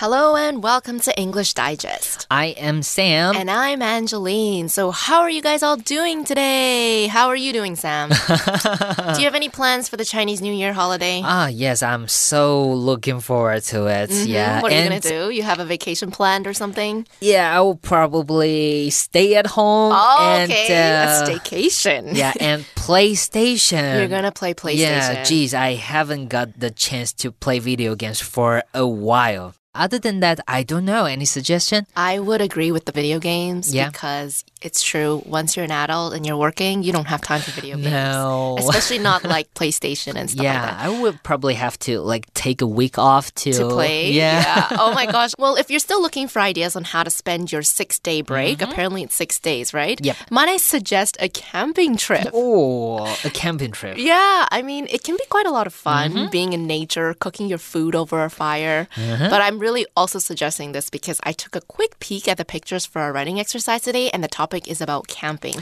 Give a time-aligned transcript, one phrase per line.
[0.00, 2.26] Hello and welcome to English Digest.
[2.30, 3.36] I am Sam.
[3.36, 4.70] And I'm Angeline.
[4.70, 7.06] So, how are you guys all doing today?
[7.06, 8.08] How are you doing, Sam?
[8.08, 11.20] Do you have any plans for the Chinese New Year holiday?
[11.22, 14.08] Ah, yes, I'm so looking forward to it.
[14.08, 14.26] Mhm.
[14.26, 14.62] Yeah.
[14.62, 15.28] What are you going to do?
[15.28, 17.06] You have a vacation planned or something?
[17.20, 20.96] Yeah, I will probably stay at home Oh, and okay.
[20.96, 22.16] uh, a staycation.
[22.16, 23.98] yeah, and PlayStation.
[23.98, 24.78] You're going to play PlayStation.
[24.78, 29.52] Yeah, geez, I haven't got the chance to play video games for a while.
[29.74, 31.04] Other than that, I don't know.
[31.04, 31.86] Any suggestion?
[31.94, 33.88] I would agree with the video games Yeah.
[33.88, 35.22] because it's true.
[35.24, 37.90] Once you're an adult and you're working, you don't have time for video games.
[37.90, 38.56] No.
[38.58, 40.84] Especially not like PlayStation and stuff yeah, like that.
[40.86, 44.10] I would probably have to like take a week off to to play.
[44.10, 44.66] Yeah.
[44.72, 45.32] Oh my gosh.
[45.38, 48.60] Well, if you're still looking for ideas on how to spend your six day break,
[48.62, 50.04] apparently it's six days, right?
[50.04, 50.16] Yep.
[50.30, 52.26] Might I suggest a camping trip?
[52.34, 53.98] Oh, a camping trip.
[53.98, 56.30] Yeah, I mean, it can be quite a lot of fun Mm-hmm.
[56.30, 58.88] being in nature, cooking your food over a fire.
[58.96, 62.84] But I'm really also suggesting this because I took a quick peek at the pictures
[62.86, 65.54] for our writing exercise today, and the topic is about camping.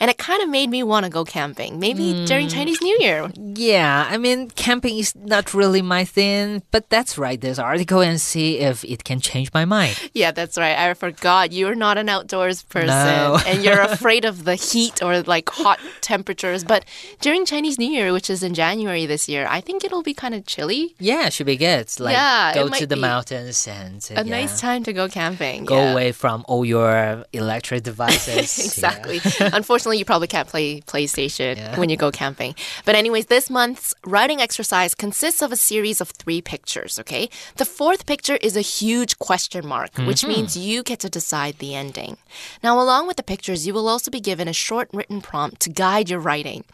[0.00, 2.26] And it kind of made me want to go camping, maybe Mm.
[2.26, 3.30] during Chinese New Year.
[3.36, 7.40] Yeah, I mean, camping is not really my thing, but that's right.
[7.40, 9.96] This article and see if it can change my mind.
[10.12, 10.76] Yeah, that's right.
[10.78, 13.38] I forgot you're not an outdoors person No.
[13.46, 16.62] and you're afraid of the heat or like hot temperatures.
[16.64, 16.84] But
[17.20, 20.34] during Chinese New Year, which is in January this year, I think it'll be kind
[20.34, 20.94] of chilly.
[20.98, 21.86] Yeah, should be good.
[21.98, 25.64] Like Yeah, go to the be mountains uh, A yeah, nice time to go camping.
[25.64, 25.92] go yeah.
[25.92, 28.58] away from all your electric devices.
[28.58, 29.20] exactly.
[29.40, 32.54] Unfortunately, you probably can't play PlayStation when you go camping.
[32.84, 37.28] But, anyways, this month's writing exercise consists of a series of three pictures, okay?
[37.56, 40.28] The fourth picture is a huge question mark, which Mm-hmm.
[40.28, 42.16] means you get to decide the ending.
[42.62, 45.70] Now, along with the pictures, you will also be given a short written prompt to
[45.70, 46.64] guide your writing.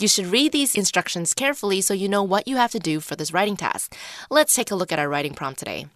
[0.00, 3.14] You should read these instructions carefully so you know what you have to do for
[3.16, 3.94] this writing task.
[4.30, 5.86] Let's take a look at our writing prompt today.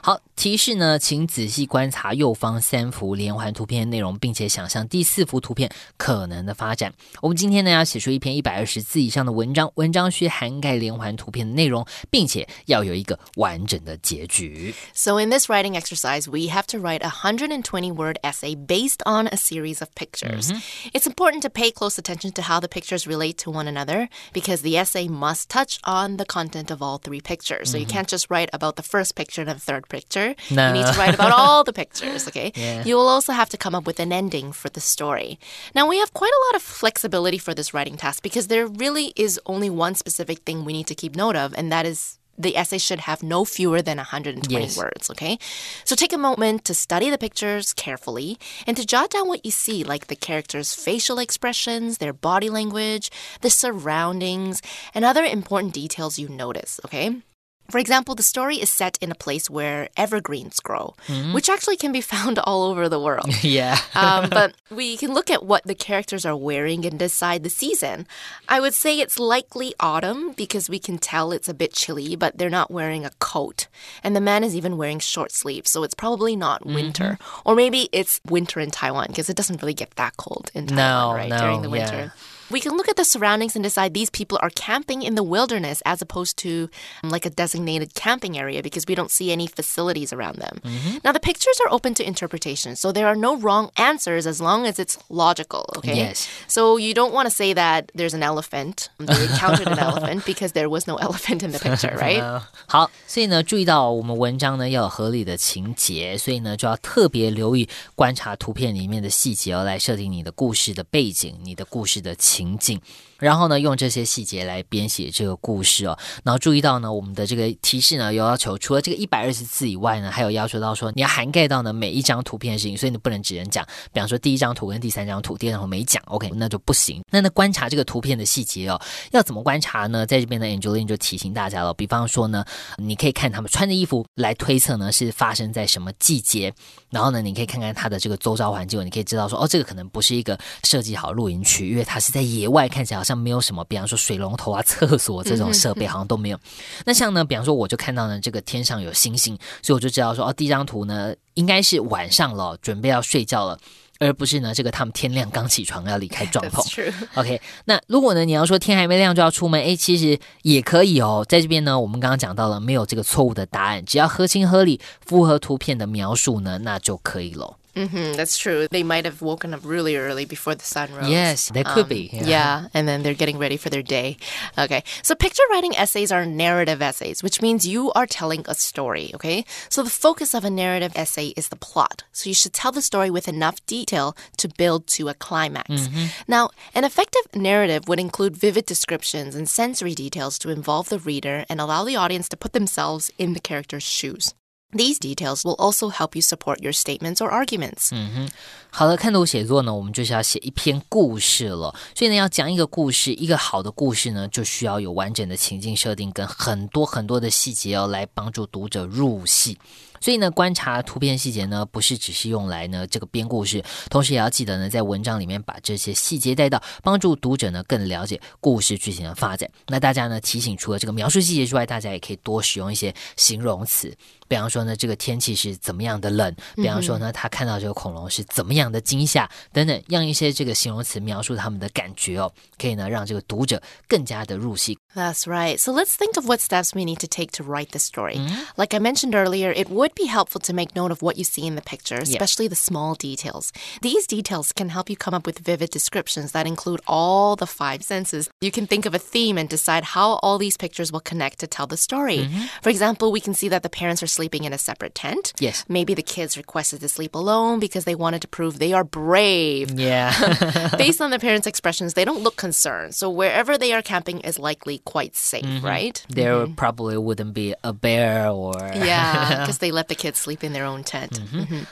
[0.00, 6.92] 好，提示呢，请仔细观察右方三幅连环图片的内容，并且想象第四幅图片可能的发展。
[7.20, 14.74] 我们今天呢要写出一篇一百二十字以上的文章，文章需涵盖连环图片的内容，并且要有一个完整的结局。
[14.94, 19.26] So, in this writing exercise, we have to write a 120 word essay based on
[19.28, 20.52] a series of pictures.
[20.92, 24.62] It's important to pay close attention to how the pictures relate to one another because
[24.62, 27.70] the essay must touch on the content of all three pictures.
[27.70, 30.35] So, you can't just write about the first picture and the third picture.
[30.49, 30.67] No.
[30.67, 32.51] You need to write about all the pictures, okay?
[32.55, 32.83] Yeah.
[32.85, 35.39] You will also have to come up with an ending for the story.
[35.75, 39.13] Now, we have quite a lot of flexibility for this writing task because there really
[39.15, 42.55] is only one specific thing we need to keep note of, and that is the
[42.55, 44.77] essay should have no fewer than 120 Yes.
[44.77, 45.37] words, okay?
[45.83, 49.51] So take a moment to study the pictures carefully and to jot down what you
[49.51, 53.11] see, like the characters' facial expressions, their body language,
[53.41, 54.61] the surroundings,
[54.93, 57.21] and other important details you notice, okay?
[57.69, 60.95] For example, the story is set in a place where evergreens grow,
[61.33, 63.29] which actually can be found all over the world.
[63.43, 63.79] Yeah.
[63.95, 68.05] um, but we can look at what the characters are wearing and decide the season.
[68.47, 72.37] I would say it's likely autumn because we can tell it's a bit chilly, but
[72.37, 73.67] they're not wearing a coat.
[74.03, 77.17] And the man is even wearing short sleeves, so it's probably not winter.
[77.45, 80.77] Or maybe it's winter in Taiwan because it doesn't really get that cold in Taiwan,
[80.85, 81.29] No, right?
[81.29, 82.09] no, During the yeah
[82.48, 82.50] winter.
[82.50, 85.80] We can look at the surroundings and decide these people are camping in the wilderness
[85.86, 86.68] as opposed to
[87.02, 90.60] um, like a designated camping area because we don't see any facilities around them.
[90.62, 90.98] Mm-hmm.
[91.02, 94.66] Now, the pictures are open to interpretation, so there are no wrong answers as long
[94.66, 95.96] as it's logical, okay?
[95.96, 96.28] Yes.
[96.46, 100.52] So you don't want to say that there's an elephant, they encountered an elephant because
[100.52, 102.20] there was no elephant in the picture, right?
[102.20, 112.81] 呃 好，所以呢，注意到我们文章呢要有合理的情节，所以呢就要特别留意观察图片里面的细节哦，来设定你的故事的背景、你的故事的情 情景。
[113.19, 115.97] 然后呢用这些细节来编写这个故事哦。
[116.23, 127.01] 然后注意到呢，我们的这个提示呢有要求，除了这个一百二十字以外呢，还有要求到说你要涵盖到呢每一张图片的事情，所以你不能只能讲，比方说第一张图跟第三张图，第二张图没讲，OK，那就不行。
[127.11, 128.79] 那那观察这个图片的细节哦，
[129.11, 130.05] 要怎么观察呢？
[130.05, 132.43] 在这边呢，Angeline 就提醒大家了，比方说呢，
[132.77, 136.53] 你可以看他们穿的衣服来推测呢是发生在什么季节，
[136.89, 146.39] 然后呢，你可以看看它的这个周遭环境，你可以知道说，哦，这个可能不是一个设计好露营区，因为它是在野外，看起来像没有什么，比方说水龙头啊、厕所这种设备好像都没有。
[146.85, 153.57] 那像呢，比方说我就看到呢，这个天上有星星，所以我就知道说，哦，第一张图呢应该是晚上了，准备要睡觉了。
[154.01, 156.93] 而不是呢，这个他们天亮刚起床要离开帐篷.
[157.19, 161.25] OK，那如果呢，你要说天还没亮就要出门，诶，其实也可以哦。
[161.27, 167.57] 在这边呢，我们刚刚讲到了，没有这个错误的答案，只要合情合理，符合图片的描述呢，那就可以了。
[167.75, 168.67] Hmm that's true.
[168.69, 171.09] They might have woken up really early before the sun rose.
[171.09, 172.09] Yes, they could be.
[172.13, 172.67] Um, Yeah.
[172.73, 174.17] and then they're getting ready for their day.
[174.57, 179.11] Okay, so picture writing essays are narrative essays, which means you are telling a story,
[179.15, 179.45] okay?
[179.69, 182.03] So the focus of a narrative essay is the plot.
[182.11, 185.89] So you should tell the story with enough detail to build to a climax.
[186.27, 191.45] Now, an effective narrative would include vivid descriptions and sensory details to involve the reader
[191.49, 194.33] and allow the audience to put themselves in the character's shoes.
[194.71, 197.89] These details will also help you support your statements or arguments.
[197.91, 198.29] 嗯哼
[198.71, 201.73] 好了，看图写作呢，我们就是要写一篇故事了。
[201.95, 209.57] 所以呢，要讲一个故事，一个好的故事呢，就需要有完整的情境设定跟很多很多的细节哦，来帮助读者入戏。
[209.99, 219.49] 所以呢，观察图片细节呢，不是只是用来呢这个编故事，同时也要记得呢，在文章里面把这些细节带到，帮助读者呢更了解故事剧情的发展。
[219.67, 223.93] 那大家呢提醒，除了这个描述细节之外，大家也可以多使用一些形容词，
[224.28, 234.78] 比方说呢，这个天气是怎么样的冷，比方说呢，他看到这个恐龙是怎么样的惊吓等等，让一些这个形容词描述他们的感觉哦，可以呢让这个读者更加的入戏。
[234.94, 235.58] That's right.
[235.58, 238.18] So let's think of what steps we need to take to write the story.
[238.56, 241.46] Like I mentioned earlier, it would be helpful to make note of what you see
[241.46, 243.52] in the picture, especially the small details.
[243.82, 247.82] These details can help you come up with vivid descriptions that include all the five
[247.82, 248.30] senses.
[248.40, 251.46] You can think of a theme and decide how all these pictures will connect to
[251.46, 252.30] tell the story.
[252.62, 255.32] For example, we can see that the parents are sleeping in a separate tent.
[255.38, 255.64] Yes.
[255.68, 259.70] Maybe the kids requested to sleep alone because they wanted to prove they are brave.
[259.78, 260.12] Yeah.
[260.76, 262.94] Based on the parents' expressions, they don't look concerned.
[262.94, 266.02] So wherever they are camping is likely quite safe, right?
[266.08, 270.52] There probably wouldn't be a bear or Yeah, because they let the kids sleep in
[270.52, 271.10] their own tent.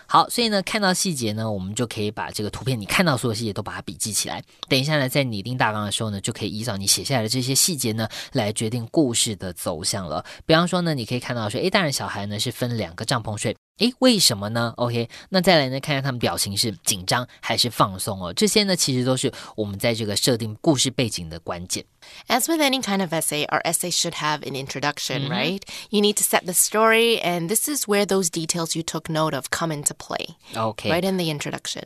[0.06, 4.42] 好，所以呢，看到细节呢，我们就可以把这个图片你看到所有细节都把它笔记起来。
[4.68, 10.24] 等一下呢，在拟定大纲的时候呢，就可以依照你写下来的这些细节呢，来决定故事的走向了。
[10.46, 13.55] 比方说呢，你可以看到说，诶，大人小孩呢 是分两个帐篷睡。
[13.79, 18.33] 诶，为什么呢？OK，那再来呢，看看他们表情是紧张还是放松哦。
[18.33, 21.85] 这些呢，其实都是我们在这个设定故事背景的关键。
[22.27, 25.61] As with any kind of essay, our essay should have an introduction, right?
[25.91, 29.35] You need to set the story, and this is where those details you took note
[29.35, 31.83] of come into play, OK，right in the introduction.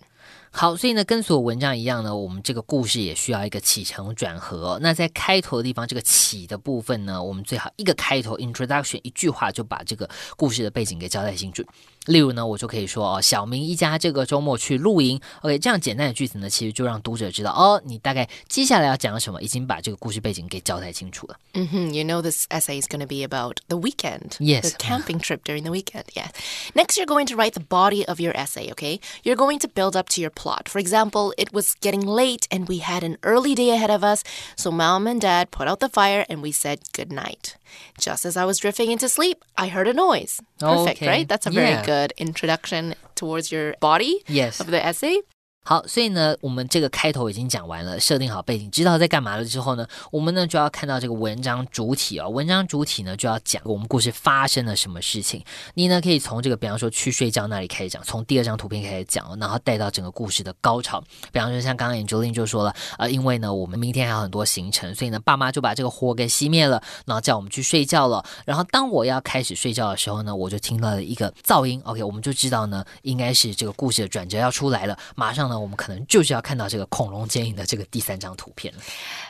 [0.54, 11.64] 好，所以呢，跟所有文章一样呢，我们这个故事也需要一个起承转合哦、那在开头的地方，这个起的部分呢，我们最好一个开头 introduction 一句话就把这个故事的背景给交代清楚。
[12.08, 15.20] 例如呢，我就可以说哦，小明一家这个周末去露营。
[15.42, 21.36] OK，这样简单的句子呢，其实就让读者知道哦，你大概接下来要讲什么，已经把这个故事背景给交代清楚了。
[21.54, 24.32] 嗯哼 You know, this essay is going to be about the weekend.
[24.40, 24.62] Yes.
[24.62, 26.06] The camping trip during the weekend.
[26.14, 26.30] Yeah.
[26.74, 29.00] Next, you're going to write the body of your essay, okay?
[29.24, 30.68] You're going to build up to your plot.
[30.68, 34.24] For example, it was getting late and we had an early day ahead of us.
[34.56, 37.56] So mom and dad put out the fire and we said good night.
[38.00, 40.34] Just as I was drifting into sleep, I heard a noise.
[40.60, 41.08] Perfect, Okay.
[41.08, 41.28] right?
[41.32, 41.86] That's a very Yeah.
[41.86, 44.60] good introduction towards your body Yes.
[44.60, 45.22] of the essay.
[45.64, 52.28] 好，所以呢，我们这个开头已经讲完了，设定好背景，知道在干嘛了之后呢，我们呢就要看到这个文章主体哦。
[52.28, 55.44] 文章主体呢就要讲我们故事发生了什么事情。
[55.76, 61.00] 你呢可以从这个，比方说去睡觉那里开始讲，从第二张图片开始讲，然后带到整个故事的高潮。
[61.32, 68.26] 比方说像刚刚 Angeline 就说了，呃，因为呢我们明天还有很多行程，所以呢爸妈就把这个火给熄灭了，然后叫我们去睡觉了。
[68.46, 74.98] 然后当我要开始睡觉的时候呢，我就听到了一个噪音，OK，我们就知道呢应该是这个故事的转折要出来了。
[75.16, 78.81] 马上呢，我们可能就是要看到这个恐龙剪影的这个第三张图片了。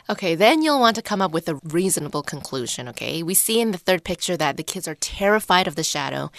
[0.07, 3.23] Okay, then you'll want to come up with a reasonable conclusion, okay?
[3.23, 6.29] We see in the third picture that the kids are terrified of the shadow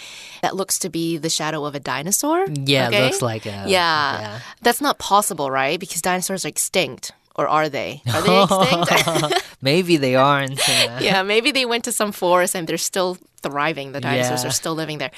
[0.41, 2.47] that looks to be the shadow of a dinosaur.
[2.47, 3.03] Yeah, okay?
[3.05, 4.19] looks like a Yeah.
[4.19, 4.39] yeah.
[4.61, 5.79] That's not possible, right?
[5.79, 7.11] Because dinosaurs are extinct.
[7.35, 8.01] Or are they?
[8.11, 9.43] Are they extinct?
[9.63, 10.59] Maybe they aren't.
[10.59, 13.93] uh, yeah, maybe they went to some forest and they're still thriving.
[13.93, 14.49] The dinosaurs Yeah.
[14.49, 15.11] are still living there.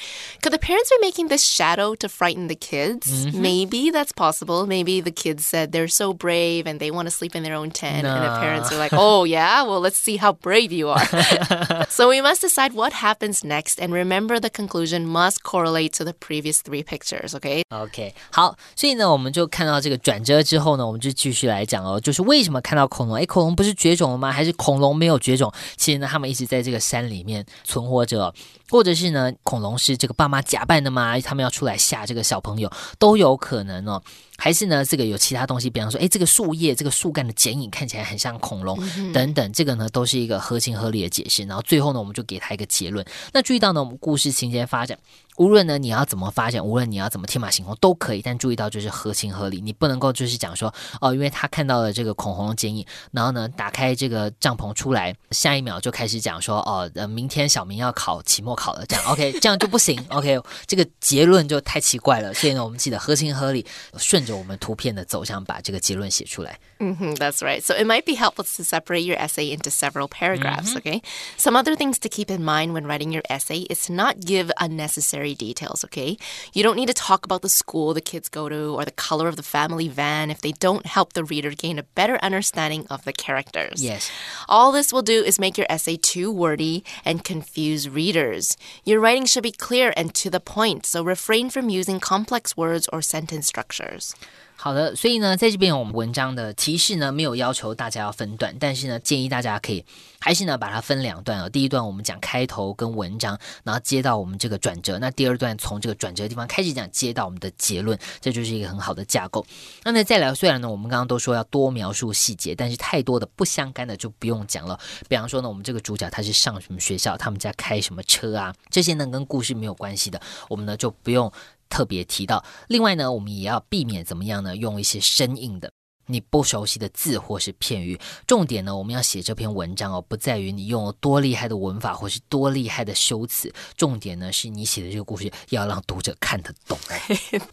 [0.43, 3.07] Could the parents be making this shadow to frighten the kids?
[3.09, 3.41] Mm-hmm.
[3.41, 4.67] Maybe that's possible.
[4.67, 7.71] Maybe the kids said they're so brave and they want to sleep in their own
[7.71, 8.05] tent.
[8.05, 8.39] And the No.
[8.39, 9.63] parents are like, oh, yeah?
[9.63, 11.01] Well, let's see how brave you are.
[11.89, 13.79] so we must decide what happens next.
[13.81, 17.63] And remember, the conclusion must correlate to the previous three pictures, okay?
[17.71, 23.17] OK，好，所以呢，我们就看到这个转折之后呢，我们就继续来讲哦，就是为什么看到恐龙？
[23.17, 24.31] 诶，恐龙不是绝种了吗？
[24.36, 25.50] 还是恐龙没有绝种？
[25.76, 28.32] 其实呢，他们一直在这个山里面存活着，
[28.68, 31.18] 或者是呢，恐龙是这个爸妈假扮的吗？
[31.20, 34.02] 他们要出来吓这个小朋友，都有可能哦。
[34.36, 38.78] 还是呢，这个有其他东西，比方说，诶，这个树叶、这个树干的剪影看起来很像恐龙，
[39.12, 41.44] 等等，这个呢都是一个合情合理的解释。
[41.44, 43.04] 然后最后呢，我们就给他一个结论。
[43.32, 44.98] 那注意到呢，我们故事情节发展，
[45.36, 62.32] 无论呢你要怎么发展，无论你要怎么天马行空都可以，但注意到就是合情合理，你不能够就是讲说哦，因为他看到了这个恐龙的剪影，然后呢打开这个帐篷出来，下一秒就开始讲说哦，呃，明天小明要考考期末考了，这样 OK，这样就不行 OK，这个结论就太奇怪了。
[62.32, 63.66] 所以呢，我们记得合情合理，
[63.98, 66.59] 顺 着我们图片的走向，把这个结论写出来。
[66.79, 67.61] Mm-hmm, that's right.
[67.61, 70.77] So it might be helpful to separate your essay into several paragraphs, mm-hmm.
[70.77, 71.01] okay?
[71.37, 74.51] Some other things to keep in mind when writing your essay is to not give
[74.59, 76.17] unnecessary details, okay?
[76.53, 79.27] You don't need to talk about the school the kids go to or the color
[79.27, 83.03] of the family van if they don't help the reader gain a better understanding of
[83.03, 83.83] the characters.
[83.83, 84.09] Yes.
[84.49, 88.57] All this will do is make your essay too wordy and confuse readers.
[88.83, 92.89] Your writing should be clear and to the point, so refrain from using complex words
[92.91, 94.14] or sentence structures.
[94.58, 99.84] 好的，所以呢，在这边我们文章的提示呢，没有要求大家要分段，但是呢，建议大家可以
[100.18, 101.48] 还是呢把它分两段哦。
[101.48, 104.98] 第一段我们讲开头跟文章，然后接到我们这个转折。
[104.98, 109.46] 那第二段从这个转折的地方开始讲，接到我们的结论，这就是一个很好的架构。
[109.84, 114.80] 那么再来，虽然呢我们刚刚都说要多描述细节，但是太多的不相干的就不用讲了。
[115.06, 120.18] 比方说呢，我们这个主角他是上什么学校，他们家开什么车啊，这些呢跟故事没有关系的，
[120.48, 121.30] 我们呢就不用。
[121.68, 124.56] 特别提到，另外呢，我们也要避免怎么样呢？
[124.56, 125.72] 用一些生硬的。
[126.07, 136.77] 你不熟悉的字或是片语，重点呢，我们要写这篇文章哦，不在于你用了多厉害的文法或是多厉害的修辞，重点呢是你写的这个故事要让读者看得懂。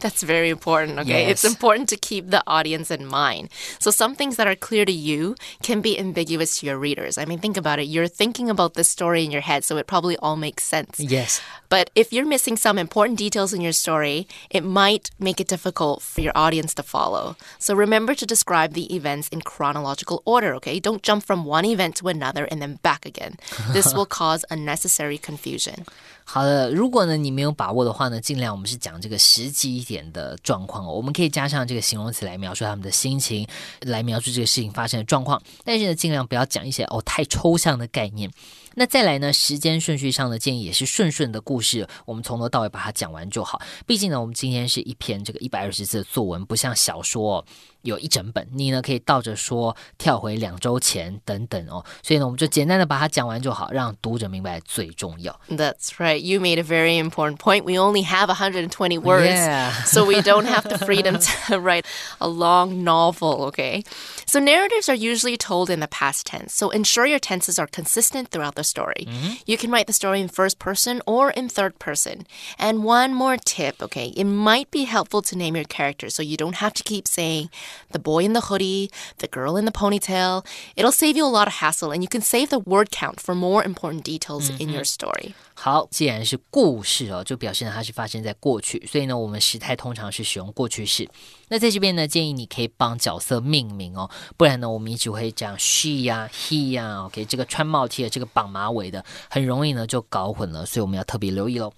[0.01, 0.95] That's very important.
[0.95, 1.35] Okay, yes.
[1.35, 3.47] it's important to keep the audience in mind.
[3.79, 7.17] So some things that are clear to you can be ambiguous to your readers.
[7.17, 7.87] I mean, think about it.
[7.87, 10.99] You're thinking about this story in your head, so it probably all makes sense.
[10.99, 11.39] Yes.
[11.69, 16.01] But if you're missing some important details in your story, it might make it difficult
[16.01, 17.37] for your audience to follow.
[17.57, 20.79] So remember to describe the events in chronological order, okay?
[20.79, 23.35] Don't jump from one event to another and then back again.
[23.73, 25.85] This will cause unnecessary confusion.
[26.23, 30.91] 好的，如果呢你没有把握的话呢，尽量我们是讲这个实际一点的状况哦。
[30.91, 33.47] 我们可以加上这个形容词来描述他们的心情，
[33.81, 35.41] 来描述这个事情发生的状况。
[35.63, 38.31] 但是呢，尽量不要讲一些哦太抽象的概念。
[38.75, 43.59] 那再来呢，时间顺序上的建议也是顺顺的故事，我们从头到尾把它讲完就好。
[43.87, 47.43] 毕竟呢，我们今天是一篇这个一百二十字的作文，不像小说。
[47.83, 51.83] 有一整本，你呢可以倒着说，跳回两周前等等哦。
[52.03, 55.39] 所以呢，我们就简单的把它讲完就好，让读者明白最重要。
[55.49, 56.17] That's right.
[56.17, 57.63] You made a very important point.
[57.63, 59.71] We only have 120 words, yeah.
[59.85, 61.85] so we don't have the freedom to write
[62.19, 63.45] a long novel.
[63.47, 63.83] Okay.
[64.25, 66.53] So narratives are usually told in the past tense.
[66.53, 69.07] So ensure your tenses are consistent throughout the story.
[69.07, 69.37] Mm -hmm.
[69.45, 72.25] You can write the story in first person or in third person.
[72.57, 73.81] And one more tip.
[73.81, 77.07] Okay, it might be helpful to name your characters so you don't have to keep
[77.07, 77.49] saying
[77.91, 80.45] the boy in the hoodie, the girl in the ponytail.
[80.75, 83.35] It'll save you a lot of hassle and you can save the word count for
[83.35, 84.63] more important details mm -hmm.
[84.63, 85.33] in your story.
[85.53, 91.09] 好，既然是故事哦，就表示呢它是发生在过去，所以呢我们时态通常是使用过去式。
[91.49, 101.73] 那在这边呢，建议你可以帮角色命名哦，不然呢我们一直会讲 she 呀、he 呀，OK，这个穿帽 T 的，这个绑马尾的，很容易呢就搞混了，所以我们要特别留意喽。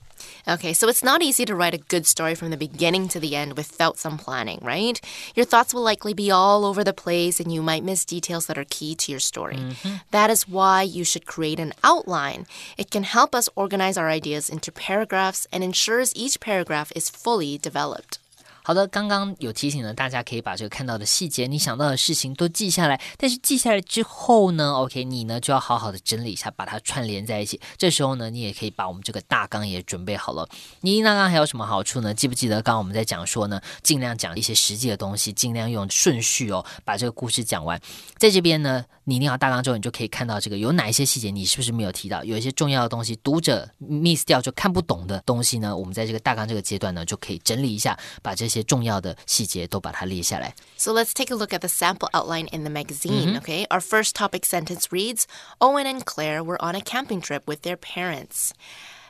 [0.49, 3.35] Okay, so it's not easy to write a good story from the beginning to the
[3.35, 5.01] end without some planning, right?
[5.35, 8.59] Your thoughts will likely be all over the place and you might miss details that
[8.59, 9.57] are key to your story.
[9.57, 10.01] Mm -hmm.
[10.11, 12.47] That is why you should create an outline.
[12.77, 17.59] It can help us organize our ideas into paragraphs and ensures each paragraph is fully
[17.59, 18.19] developed.
[18.67, 23.01] 好的，刚刚有提醒了大家，可以把这个看到的细节、你想到的事情都记下来。
[23.17, 27.61] 但是记下来之后呢，OK，你呢就要好好的整理一下，把它串联在一起。
[27.77, 30.49] 这时候呢，你也可以把我们这个大纲也准备好了。
[30.81, 32.13] 你大纲还有什么好处呢？
[32.13, 37.81] 记不记得刚刚我们在讲说呢，尽量讲一些实际的东西，尽量用顺序哦，把这个故事讲完。
[38.19, 42.25] 在这边呢，你定好大纲之后，你就可以看到这个有哪一些细节，你是不是没有提到？
[42.25, 48.56] 有一些重要的东西，读者 miss 掉就看不懂的东西呢，我们在这个大纲这个阶段呢，就可以整理一下，把这些。
[48.56, 50.54] 些重要的细节都把它列下来。
[50.78, 53.28] So let's take a look at the sample outline in the magazine.
[53.28, 53.42] Mm -hmm.
[53.42, 55.26] Okay, our first topic sentence reads:
[55.60, 58.52] Owen and Claire were on a camping trip with their parents.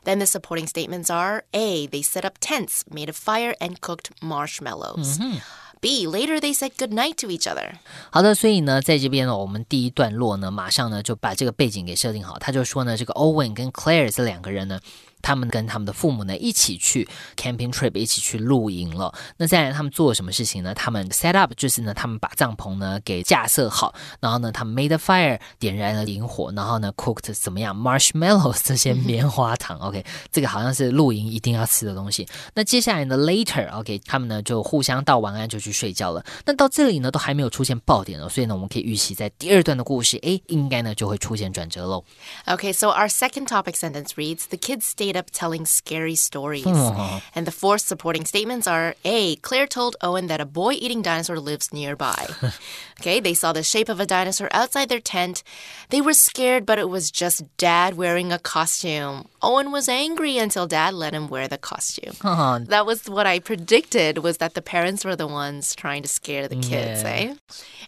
[0.04, 1.88] Then the supporting statements are: A.
[1.88, 5.20] They set up tents, made a fire, and cooked marshmallows.
[5.20, 5.42] Mm -hmm.
[5.82, 6.06] B.
[6.06, 7.80] Later they said good night to each other.
[8.12, 12.38] 好的，所以呢，在这边呢，我们第一段落呢，马上呢就把这个背景给设定好。
[12.38, 14.80] 他就说呢，这个 Owen 跟 Claire 这两个人呢。
[15.23, 19.13] 他们跟他们的父母呢一起去 camping trip，一起去露营了。
[19.37, 20.75] 那再来他们做了什么事情呢？
[20.75, 29.79] 他们 set up，就是呢，他们把帐篷呢给架设好，然后呢，他们 made a fire 点燃了营火，然后呢 cooked 怎么样 marshmallows 这些棉花糖。
[29.79, 32.27] OK，这个好像是露营一定要吃的东西。
[32.55, 36.25] 那接下来呢 later OK，他们呢就互相道晚安就去睡觉了。
[36.45, 42.05] 那到这里呢都还没有出现爆点哦，所以呢我们可以预期在第二段的故事，哎，应该呢就会出现转折喽。
[42.47, 46.67] Okay, so our second topic sentence reads: The kids stay stayed up telling scary stories.
[47.35, 49.37] And the four supporting statements are A.
[49.37, 52.27] Claire told Owen that a boy eating dinosaur lives nearby.
[53.01, 55.45] okay, they saw the shape of a dinosaur outside their tent.
[55.91, 59.29] They were scared, but it was just dad wearing a costume.
[59.43, 62.15] Owen was angry until dad let him wear the costume.
[62.67, 66.49] That was what I predicted was that the parents were the ones trying to scare
[66.49, 67.31] the kids, Yeah.
[67.31, 67.35] eh?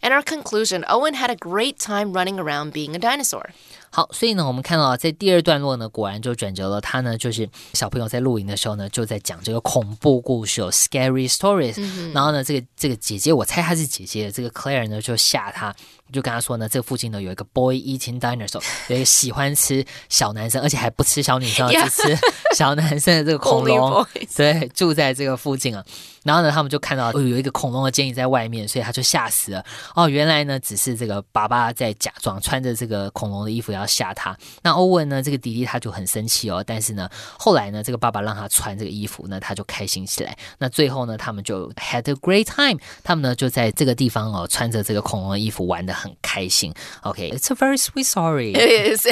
[0.03, 3.51] And our conclusion, Owen had a great time running around being a dinosaur.
[3.91, 6.81] 好，所以呢，我们看到在第二段落呢，果然就转折了。
[6.81, 11.81] 他呢，就是小朋友在露营的时候呢，就在讲这个恐怖故事，有 scary stories、
[12.13, 15.75] 然后呢，这个这个姐姐，我猜她是姐姐，这个 Claire 呢就吓他，
[16.13, 22.19] 就跟他说呢，这个附近呢有一个 boy eating dinosaur， 有一个喜欢吃小男生，而且还不吃小女生只吃
[22.55, 25.85] 小男生的这个恐龙对，住在这个附近啊。
[26.25, 29.65] 然后呢，他们就看到哦有一个恐龙的剪影在外面，所以他就吓死了。
[29.95, 34.37] 哦，原来呢只是这个爸爸在假装穿着这个恐龙的衣服要吓他。
[34.63, 40.37] 那欧文呢，这个弟弟他就很生气哦，但是呢，后来呢，这个爸爸让他穿这个衣服，那他就开心起来。
[40.59, 46.74] 那最后呢，他们就 had a great time，他们呢就在这个地方哦，穿着这个恐龙的衣服玩的 很开心。
[47.04, 48.54] OK，it's、a very sweet story。
[48.54, 49.06] It is.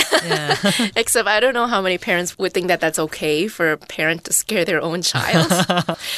[0.95, 4.23] Except I don't know how many parents would think that that's okay for a parent
[4.25, 5.51] to scare their own child.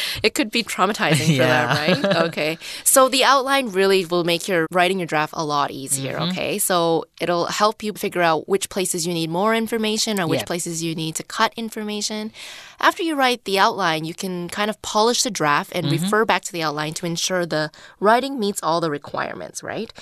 [0.23, 1.73] it could be traumatizing for Yeah.
[1.73, 2.15] them, right?
[2.27, 2.57] Okay.
[2.83, 6.57] So the outline really will make your writing your draft a lot easier, okay?
[6.59, 10.45] So it'll help you figure out which places you need more information or which Yeah.
[10.45, 12.31] places you need to cut information.
[12.79, 16.41] After you write the outline, you can kind of polish the draft and refer back
[16.43, 19.93] to the outline to ensure the writing meets all the requirements, right?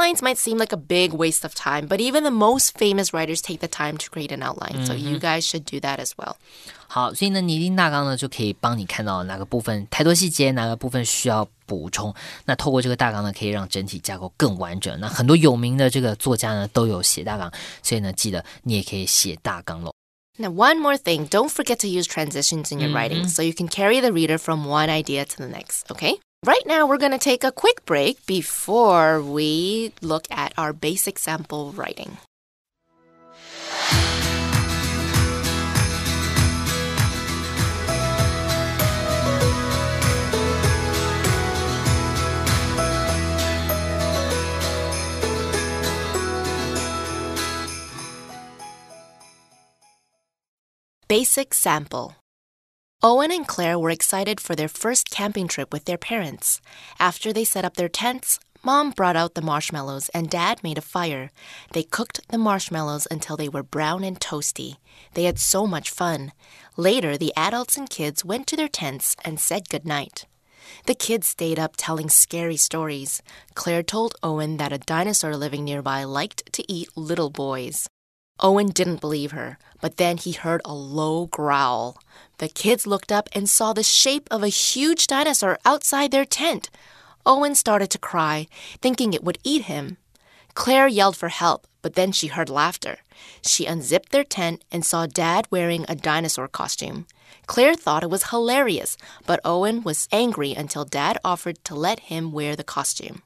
[0.00, 3.42] Outlines might seem like a big waste of time, but even the most famous writers
[3.42, 4.86] take the time to create an outline.
[4.86, 6.36] So you guys should do that as well.
[6.88, 12.14] 好，所以呢，拟定大纲呢就可以帮你看到哪个部分太多细节，哪个部分需要补充。
[12.44, 14.98] 那透过这个大纲呢，可以让整体架构更完整。
[15.00, 19.92] 那很多有名的这个作家呢都有写大纲，所以呢，记得你也可以写大纲喽。
[20.38, 23.68] Now, one more thing don't forget to use transitions in your writing so you can
[23.68, 26.18] carry the reader from one idea to the next, okay?
[26.43, 31.19] Right now, we're going to take a quick break before we look at our basic
[31.19, 32.17] sample writing.
[51.07, 52.15] Basic sample.
[53.03, 56.61] Owen and Claire were excited for their first camping trip with their parents.
[56.99, 60.81] After they set up their tents, Mom brought out the marshmallows and Dad made a
[60.81, 61.31] fire.
[61.73, 64.75] They cooked the marshmallows until they were brown and toasty.
[65.15, 66.31] They had so much fun.
[66.77, 70.27] Later, the adults and kids went to their tents and said goodnight.
[70.85, 73.23] The kids stayed up telling scary stories.
[73.55, 77.87] Claire told Owen that a dinosaur living nearby liked to eat little boys.
[78.41, 81.97] Owen didn't believe her, but then he heard a low growl.
[82.39, 86.71] The kids looked up and saw the shape of a huge dinosaur outside their tent.
[87.23, 88.47] Owen started to cry,
[88.81, 89.97] thinking it would eat him.
[90.55, 92.97] Claire yelled for help, but then she heard laughter.
[93.43, 97.05] She unzipped their tent and saw Dad wearing a dinosaur costume.
[97.45, 102.31] Claire thought it was hilarious, but Owen was angry until Dad offered to let him
[102.31, 103.21] wear the costume.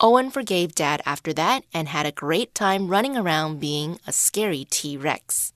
[0.00, 4.64] Owen forgave Dad after that and had a great time running around being a scary
[4.70, 5.52] T Rex.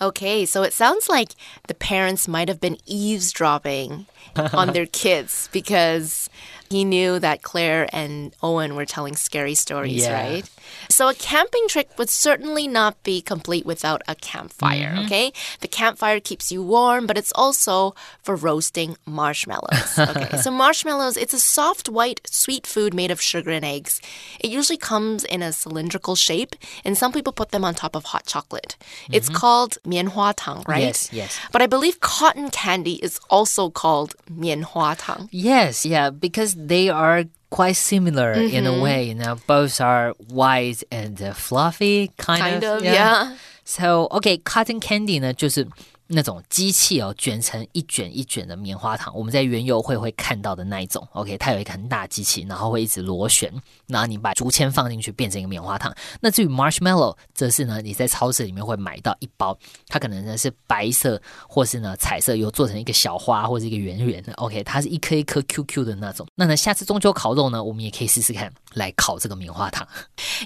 [0.00, 1.34] Okay, so it sounds like
[1.68, 6.28] the parents might have been eavesdropping on their kids because
[6.70, 10.22] he knew that Claire and Owen were telling scary stories, yeah.
[10.22, 10.50] right?
[10.88, 15.04] So a camping trip would certainly not be complete without a campfire, mm -hmm.
[15.04, 15.32] okay?
[15.60, 19.98] The campfire keeps you warm, but it's also for roasting marshmallows.
[20.14, 20.42] Okay.
[20.42, 24.00] so marshmallows, it's a soft white sweet food made of sugar and eggs.
[24.40, 28.04] It usually comes in a cylindrical shape, and some people put them on top of
[28.04, 28.76] hot chocolate.
[28.76, 29.16] Mm -hmm.
[29.16, 29.40] It's mm-hmm.
[29.40, 30.82] called mianhua tang, right?
[30.86, 31.30] Yes, yes.
[31.52, 34.10] But I believe cotton candy is also called
[34.42, 35.28] mianhua tang.
[35.30, 39.03] Yes, yeah, because they are quite similar in a way.
[39.03, 43.35] You know, both are white and uh, fluffy, kind, Kind of, yeah.
[43.65, 45.67] So, okay, cotton candy 呢，就是
[46.06, 51.06] 那种机器哦，卷成一卷一卷的棉花糖，我们在园游会会看到的那一种。
[51.12, 53.52] OK，它有一个很大的机器，然后会一直螺旋，
[53.86, 55.94] 然后你把竹签放进去变成一个棉花糖。
[56.20, 59.56] 那至于 marshmallow，则是呢你在超市里面会买到一包，
[59.88, 64.32] 它可能呢是白色或是呢彩色，有做成一个小花或者一个圆圆的。
[64.34, 66.26] OK，它是一颗一颗 QQ 的那种。
[66.34, 69.86] 那呢，下次中秋烤肉呢，我们也可以试试看来烤这个棉花糖。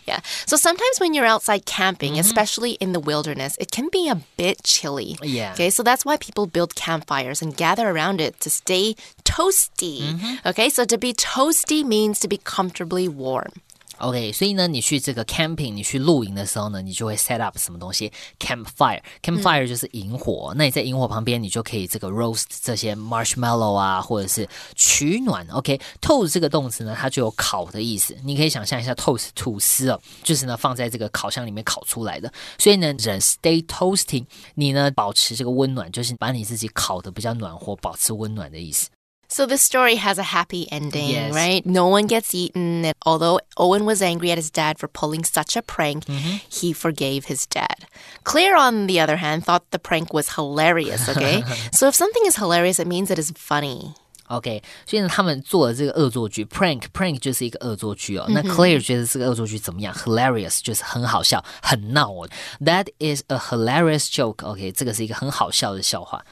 [0.06, 0.20] Yeah.
[0.46, 4.58] So sometimes when you're outside camping, especially in the wilderness, it can be a bit
[4.62, 5.16] chilly.
[5.22, 5.47] Yeah.
[5.52, 10.00] Okay, so that's why people build campfires and gather around it to stay toasty.
[10.00, 10.48] Mm-hmm.
[10.48, 13.52] Okay, so to be toasty means to be comfortably warm.
[13.98, 19.02] OK，所以呢，你去这个 camping，你去露营的时候呢，你就会 set up 什么东西？campfire。
[19.22, 25.46] campfire 就是萤火，那你在萤火旁边，你就可以这个 roast 这些 marshmallow 啊，或者是取暖。
[25.48, 28.16] OK，toast 这个动词呢，它就有烤的意思。
[28.24, 32.32] 你可以想象一下 toast 吐司哦，就是呢放在这个烤箱里面烤出来的。
[32.58, 38.88] 所以呢，人 stay toasting，你呢保持这个温暖，就是把你自己烤的比较暖和，保持温暖的意思。
[39.28, 41.34] So the story has a happy ending, Yes.
[41.34, 41.64] right?
[41.66, 42.84] No one gets eaten.
[42.84, 46.38] And although Owen was angry at his dad for pulling such a prank, mm-hmm.
[46.48, 47.86] he forgave his dad.
[48.24, 51.44] Claire, on the other hand, thought the prank was hilarious, okay?
[51.72, 53.94] so if something is hilarious, it means it is funny.
[54.27, 58.25] OK，所以呢，他们做了这个恶作剧，prank，prank 就是一个恶作剧哦。
[58.29, 59.93] 那 Claire 觉得这个恶作剧怎么样？
[59.93, 62.27] Hilarious 就是很好笑，很闹哦。
[62.61, 66.25] That is a hilarious joke。OK，这个是一个很好笑的笑话。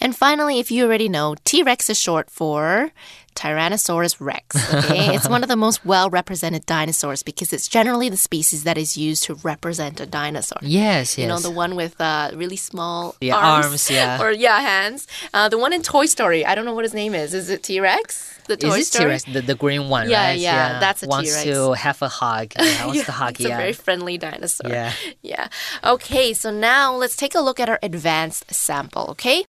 [0.00, 2.90] And finally, if you already know, T Rex is short for
[3.35, 4.73] Tyrannosaurus rex.
[4.73, 8.77] Okay, it's one of the most well represented dinosaurs because it's generally the species that
[8.77, 10.59] is used to represent a dinosaur.
[10.61, 11.17] Yes, yes.
[11.17, 13.65] You know, the one with uh, really small Yeah, arms.
[13.65, 14.21] arms, yeah.
[14.21, 15.07] Or, yeah, hands.
[15.33, 16.45] Uh, the one in Toy Story.
[16.45, 17.33] I don't know what his name is.
[17.33, 18.37] Is it T Rex?
[18.47, 19.05] The Toy Is it Story?
[19.05, 20.39] T-Rex, the, the green one, Yeah, right?
[20.39, 22.53] yeah, that's a Wants to have a hug.
[22.59, 23.31] Yeah, wants to hug.
[23.39, 24.69] It's a very friendly dinosaur.
[24.69, 24.91] Yeah.
[25.21, 25.47] Yeah.
[25.83, 29.45] Okay, so now let's take a look at our advanced sample, okay?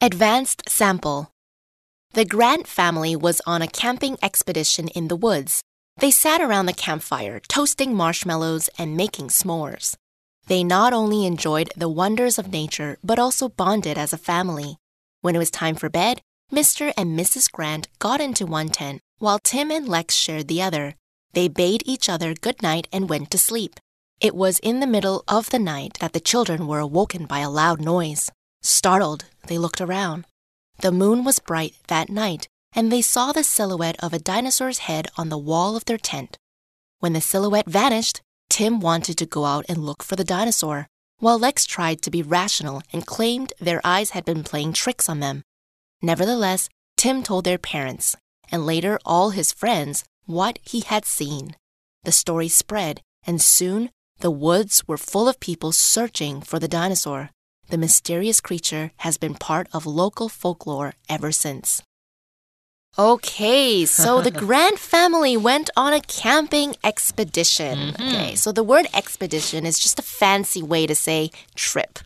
[0.00, 1.30] Advanced sample.
[2.16, 5.60] The Grant family was on a camping expedition in the woods.
[5.98, 9.96] They sat around the campfire, toasting marshmallows and making s'mores.
[10.46, 14.78] They not only enjoyed the wonders of nature, but also bonded as a family.
[15.20, 16.90] When it was time for bed, Mr.
[16.96, 17.52] and Mrs.
[17.52, 20.94] Grant got into one tent, while Tim and Lex shared the other.
[21.34, 23.78] They bade each other good night and went to sleep.
[24.22, 27.50] It was in the middle of the night that the children were awoken by a
[27.50, 28.30] loud noise.
[28.62, 30.24] Startled, they looked around.
[30.78, 35.08] The moon was bright that night, and they saw the silhouette of a dinosaur's head
[35.16, 36.36] on the wall of their tent.
[37.00, 40.86] When the silhouette vanished, Tim wanted to go out and look for the dinosaur,
[41.18, 45.20] while Lex tried to be rational and claimed their eyes had been playing tricks on
[45.20, 45.42] them.
[46.02, 48.16] Nevertheless, Tim told their parents,
[48.50, 51.56] and later all his friends, what he had seen.
[52.04, 57.30] The story spread, and soon the woods were full of people searching for the dinosaur.
[57.68, 61.82] The mysterious creature has been part of local folklore ever since.
[62.98, 67.78] Okay, so the Grant family went on a camping expedition.
[67.78, 68.08] Mm -hmm.
[68.08, 71.98] Okay, so the word expedition is just a fancy way to say trip.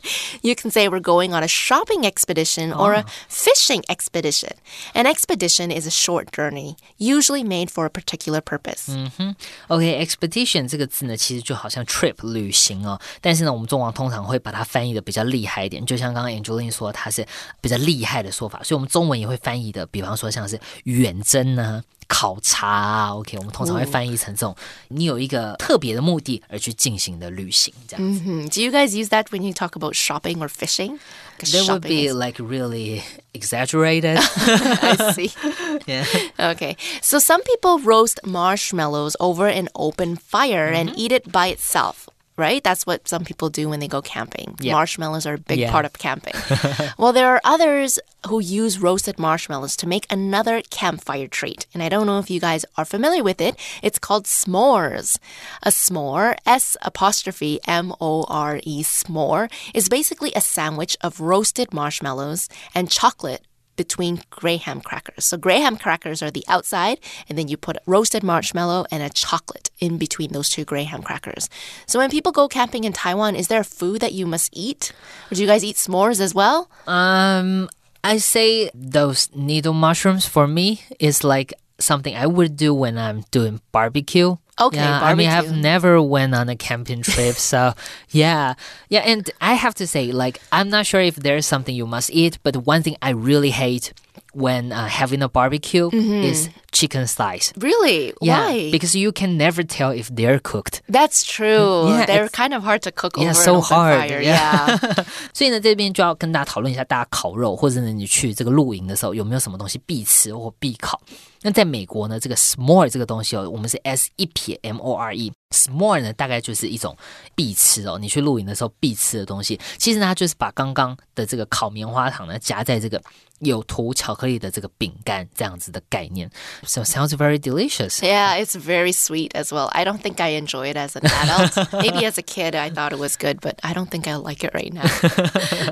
[0.42, 2.82] You can say we're going on a shopping expedition oh.
[2.82, 3.10] or a oh.
[3.28, 4.50] fishing expedition.
[4.94, 8.90] An expedition is a short journey, usually made for a particular purpose.
[8.90, 9.06] Mm-hmm.
[9.06, 9.36] 嗯哼
[9.68, 17.24] ，OK, expedition 这个字呢，其实就好像 trip 旅行哦，但是呢，我们中文通常会把它翻译的比较厉害一点，就像刚刚说，它是
[17.60, 20.58] 比较厉害的说法，所以我们中文也会翻译的，比方说像是。
[20.83, 24.55] 远征呢、考察啊，OK，我们通常会翻译成这种
[24.89, 28.19] 你有一个特别的目的而去进行的旅行，这样子。
[28.21, 30.99] Hmm, Do you guys use that when you talk about shopping or fishing?
[31.37, 33.01] 'Cause That would shopping be is- like really
[33.33, 34.17] exaggerated.
[34.17, 35.31] I see.
[35.85, 36.05] yeah.
[36.39, 36.77] Okay.
[37.01, 42.07] So some people roast marshmallows over an open fire and eat it by itself.
[42.40, 42.62] Right?
[42.64, 44.56] That's what some people do when they go camping.
[44.60, 44.72] Yeah.
[44.72, 45.70] Marshmallows are a big Yeah.
[45.70, 46.34] part of camping.
[46.98, 47.98] well, there are others
[48.28, 51.66] who use roasted marshmallows to make another campfire treat.
[51.74, 53.54] And I don't know if you guys are familiar with it.
[53.82, 55.18] It's called s'mores.
[55.62, 61.72] A s'more, S apostrophe M O R E, s'more, is basically a sandwich of roasted
[61.74, 63.42] marshmallows and chocolate
[63.84, 65.24] between graham crackers.
[65.24, 69.70] So graham crackers are the outside, and then you put roasted marshmallow and a chocolate
[69.78, 71.48] in between those two graham crackers.
[71.86, 74.92] So when people go camping in Taiwan, is there food that you must eat?
[75.30, 76.68] Or do you guys eat s'mores as well?
[76.86, 77.70] Um,
[78.04, 83.24] I say those needle mushrooms for me is like something I would do when I'm
[83.30, 84.36] doing barbecue.
[84.59, 85.61] Okay, yeah, I mean, I've barbecue.
[85.61, 87.73] never went on a camping trip, so
[88.11, 88.53] yeah,
[88.89, 89.01] yeah.
[89.01, 92.37] And I have to say, like, I'm not sure if there's something you must eat,
[92.41, 93.91] but one thing I really hate
[94.33, 97.51] when uh, having a barbecue is chicken thighs.
[97.57, 98.13] Really?
[98.21, 98.67] Yeah, Mm-hmm.
[98.67, 98.71] Why?
[98.71, 100.81] because you can never tell if they're cooked.
[100.89, 101.89] That's true.
[101.89, 104.21] Yeah, They're it's- kind of hard to cook Yeah, over so an open hard, fire.
[104.21, 104.77] yeah.
[104.79, 105.05] yeah.
[105.33, 110.99] 所以呢，这边就要跟大家讨论一下，大家烤肉或者呢，你去这个露营的时候，有没有什么东西必吃或必烤？
[111.42, 116.96] 那在美国呢，这个 s'more 这个东西哦，我们是 s 一撇 m o r e s'more 呢大概就是一种
[117.34, 119.58] 必吃哦，你去露营的时候必吃的东西。
[119.78, 123.00] 其实呢，它就是把刚刚的这个烤棉花糖呢夹在这个
[123.38, 126.30] 有涂巧克力的这个饼干这样子的概念。
[126.64, 128.00] So sounds very delicious.
[128.00, 129.70] Yeah, it's very sweet as well.
[129.72, 131.72] I don't think I enjoy it as an adult.
[131.82, 134.44] Maybe as a kid I thought it was good, but I don't think I like
[134.44, 134.84] it right now.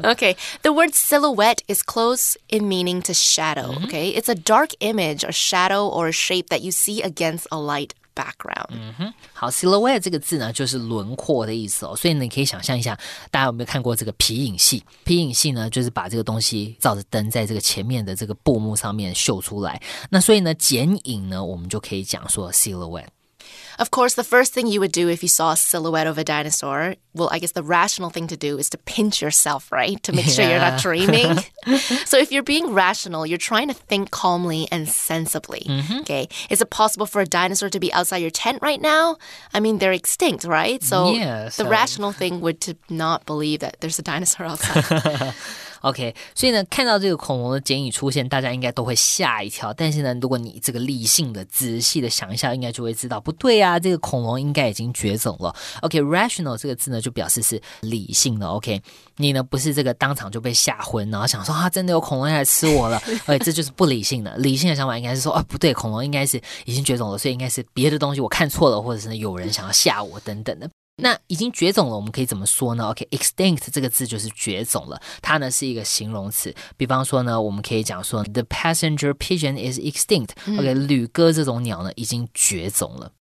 [0.12, 3.74] okay, the word silhouette is close in meaning to shadow.
[3.74, 3.84] Mm-hmm.
[3.84, 7.57] Okay, it's a dark image or shadow or a shape that you see against a
[7.57, 9.13] light background.
[9.33, 11.95] 好，silhouette 这个字呢，就是轮廓的意思哦。
[11.95, 12.97] 所以呢，你可以想象一下，
[13.31, 14.83] 大家有没有看过这个皮影戏？
[15.03, 19.81] 皮影戏呢，就是把这个东西照着灯，在这个前面的这个布幕上面秀出来。
[20.09, 23.07] 那所以呢，剪影呢，我们就可以讲说 silhouette。
[23.78, 26.24] Of course, the first thing you would do if you saw a silhouette of a
[26.24, 30.02] dinosaur, well, I guess the rational thing to do is to pinch yourself, right?
[30.02, 31.38] To make sure you're not dreaming.
[32.04, 35.60] so if you're being rational, you're trying to think calmly and sensibly.
[35.60, 35.98] Mm-hmm.
[36.00, 36.28] Okay.
[36.50, 39.16] Is it possible for a dinosaur to be outside your tent right now?
[39.54, 40.82] I mean, they're extinct, right?
[40.82, 45.34] So Yeah, the rational thing would to not believe that there's a dinosaur outside.
[45.82, 49.72] OK，所以呢，看到这个恐龙的剪影出现，大家应该都会吓一跳。
[49.72, 55.54] 但是呢，如果你这个理性的、仔细的想一下，应该就会知道不对啊，这个恐龙应该已经绝种了。
[55.82, 58.46] OK，rational、这个字呢，就表示是理性的。
[58.46, 58.80] OK，
[59.16, 63.00] 你呢不是这个当场就被吓昏，然后想说啊，真的有恐龙要来吃我了。
[63.26, 64.36] OK， 这就是不理性的。
[64.36, 70.68] 理性的想法应该是说，啊，不对，恐龙应该是已经绝种了，所以应该是别的东西我看错了，或者是呢有人想要吓我等等的。
[71.00, 76.54] 那已经绝种了，我们可以怎么说呢？OK，extinct、这个字就是绝种了，它呢是一个形容词。
[76.76, 83.12] 比方说呢，我们可以讲说，the passenger pigeon is extinct、OK，旅鸽这种鸟呢已经绝种了。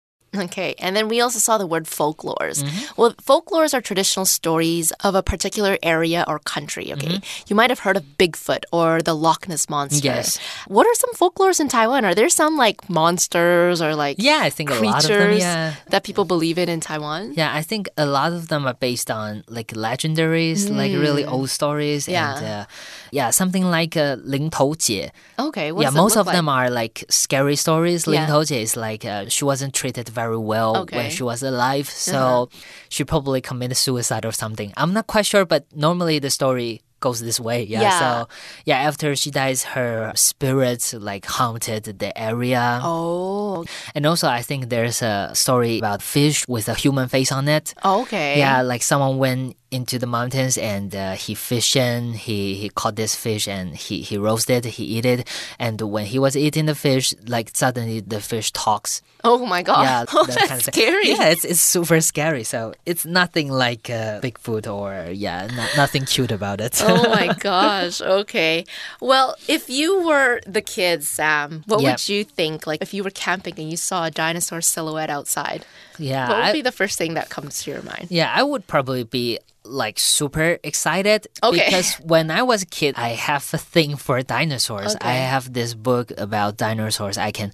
[0.44, 2.62] Okay, and then we also saw the word folklores.
[2.62, 2.96] Mm -hmm.
[2.96, 6.92] Well, folklores are traditional stories of a particular area or country.
[6.92, 7.48] Okay, mm -hmm.
[7.48, 10.16] you might have heard of Bigfoot or the Loch Ness monster.
[10.16, 10.38] Yes.
[10.68, 12.04] What are some folklores in Taiwan?
[12.04, 15.72] Are there some like monsters or like yeah, I think creatures them, yeah.
[15.90, 17.32] that people believe in in Taiwan?
[17.34, 20.76] Yeah, I think a lot of them are based on like legendaries, mm.
[20.76, 21.32] like really mm.
[21.32, 22.08] old stories.
[22.08, 22.36] Yeah.
[22.36, 22.64] And, uh,
[23.12, 25.10] yeah, something like uh, Ling Tou Jie.
[25.38, 25.72] Okay.
[25.72, 26.34] yeah, most of like?
[26.34, 28.06] them are like scary stories.
[28.06, 28.12] Yeah.
[28.12, 30.96] Ling Tou Jie is like uh, she wasn't treated very well Okay.
[30.96, 31.04] Uh-huh.
[31.04, 32.48] when she was alive, so
[32.88, 34.72] she probably committed suicide or something.
[34.76, 37.62] I'm not quite sure, but normally the story goes this way.
[37.62, 37.82] Yeah.
[37.82, 37.98] Yeah.
[37.98, 38.28] So
[38.64, 42.80] yeah, after she dies, her spirit like haunted the area.
[42.82, 47.48] Oh, And also, I think there's a story about fish with a human face on
[47.48, 47.74] it.
[47.84, 48.38] okay.
[48.38, 52.14] Yeah, like someone went into the mountains and uh, he fishing.
[52.14, 54.64] He he caught this fish and he he roasted.
[54.64, 55.26] He eat it,
[55.58, 59.02] and when he was eating the fish, like suddenly the fish talks.
[59.24, 59.82] Oh my god.
[59.82, 61.08] Yeah, oh, that that's kind of scary.
[61.08, 62.44] Yeah, it's it's super scary.
[62.44, 66.80] So it's nothing like uh, Bigfoot or yeah, no, nothing cute about it.
[66.84, 68.00] oh my gosh.
[68.00, 68.64] Okay.
[69.00, 71.92] Well, if you were the kids, Sam, what Yep.
[71.92, 72.66] would you think?
[72.66, 75.66] Like if you were camping and you saw a dinosaur silhouette outside,
[75.98, 78.06] yeah, what would I- be the first thing that comes to your mind?
[78.10, 81.64] Yeah, I would probably be like super excited Okay.
[81.66, 84.96] because when I was a kid, I have a thing for dinosaurs.
[85.00, 87.18] I have this book about dinosaurs.
[87.18, 87.52] I can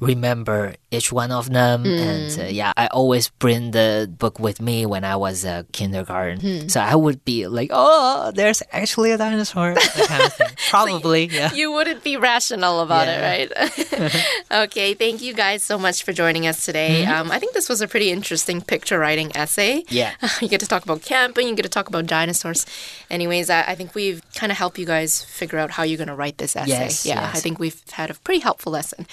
[0.00, 2.40] remember each one of them, and Hmm.
[2.40, 6.40] uh, yeah, I always bring the book with me when I was a kindergarten.
[6.40, 6.68] Hmm.
[6.68, 10.32] So I would be like, "Oh, there's actually a dinosaur," kind of.
[10.70, 11.52] Probably, yeah.
[11.52, 13.32] You wouldn't be rational about Yeah.
[13.32, 14.10] it, right?
[14.68, 17.04] okay, thank you guys so much for joining us today.
[17.06, 19.84] Um, I think this was a pretty interesting picture writing essay.
[19.88, 20.12] Yeah.
[20.40, 22.66] you get to talk about camping, get to talk about dinosaurs.
[23.10, 26.08] Anyways, I, I think we've kind of helped you guys figure out how you're going
[26.08, 26.70] to write this essay.
[26.70, 27.36] Yes, yeah, yes.
[27.36, 29.06] I think we've had a pretty helpful lesson.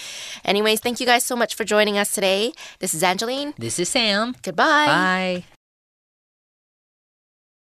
[0.46, 2.54] Anyways, thank you guys so much for joining us today.
[2.80, 3.54] This is Angeline.
[3.58, 4.36] This is Sam.
[4.44, 4.86] Goodbye.
[4.88, 5.61] Bye.